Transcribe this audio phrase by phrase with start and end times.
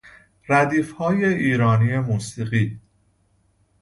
[0.49, 2.79] ردیف های ایرانی موسیقی